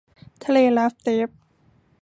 [0.43, 1.29] ทะเลลัปเตฟ